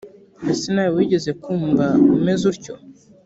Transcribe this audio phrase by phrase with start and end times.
[0.51, 2.73] ese nawe wigeze kumva umeze utyo